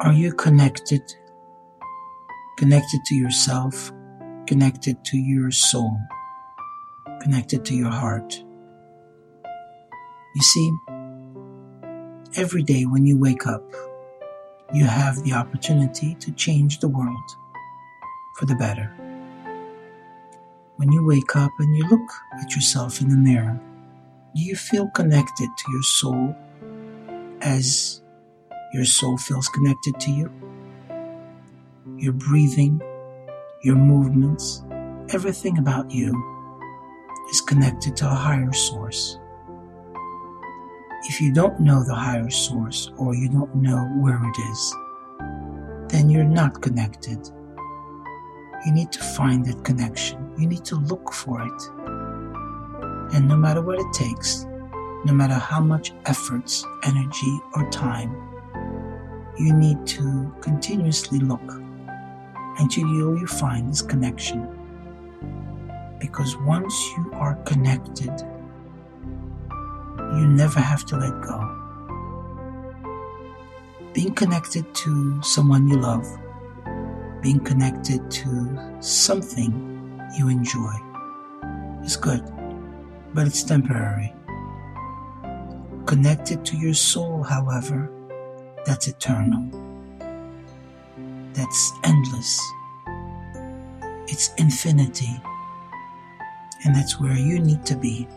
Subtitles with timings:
[0.00, 1.00] Are you connected?
[2.58, 3.90] Connected to yourself,
[4.46, 5.98] connected to your soul,
[7.22, 8.44] connected to your heart.
[10.34, 10.70] You see,
[12.36, 13.64] every day when you wake up,
[14.74, 17.30] you have the opportunity to change the world
[18.38, 18.94] for the better.
[20.76, 23.58] When you wake up and you look at yourself in the mirror,
[24.34, 26.36] do you feel connected to your soul
[27.40, 28.02] as
[28.72, 30.32] your soul feels connected to you?
[31.96, 32.80] Your breathing,
[33.62, 34.62] your movements,
[35.10, 36.12] everything about you
[37.30, 39.18] is connected to a higher source.
[41.08, 44.74] If you don't know the higher source or you don't know where it is,
[45.88, 47.30] then you're not connected.
[48.66, 50.32] You need to find that connection.
[50.36, 51.62] You need to look for it.
[53.14, 54.44] And no matter what it takes,
[55.04, 58.25] no matter how much efforts, energy, or time,
[59.38, 61.42] you need to continuously look
[62.58, 64.48] until you find this connection.
[65.98, 68.12] Because once you are connected,
[70.14, 71.52] you never have to let go.
[73.92, 76.06] Being connected to someone you love,
[77.22, 80.72] being connected to something you enjoy
[81.84, 82.22] is good,
[83.14, 84.14] but it's temporary.
[85.86, 87.90] Connected to your soul, however,
[88.66, 89.48] that's eternal.
[91.32, 92.40] That's endless.
[94.08, 95.20] It's infinity.
[96.64, 98.08] And that's where you need to be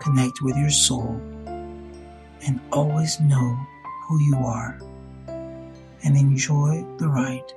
[0.00, 1.20] connect with your soul,
[2.46, 3.58] and always know
[4.06, 4.78] who you are
[6.04, 7.52] and enjoy the ride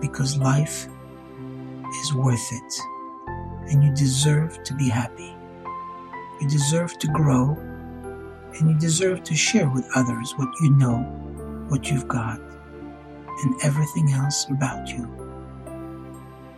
[0.00, 0.86] because life
[2.02, 2.72] is worth it
[3.70, 5.34] and you deserve to be happy.
[6.40, 7.56] You deserve to grow
[8.58, 10.98] and you deserve to share with others what you know,
[11.68, 12.38] what you've got,
[13.42, 15.08] and everything else about you.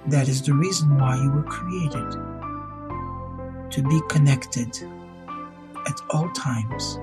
[0.07, 2.11] That is the reason why you were created
[3.71, 4.77] to be connected
[5.87, 6.99] at all times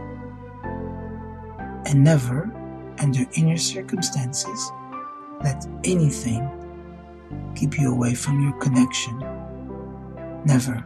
[1.89, 2.51] and never,
[2.99, 4.71] under any circumstances,
[5.43, 6.47] let anything
[7.55, 9.17] keep you away from your connection.
[10.45, 10.85] Never.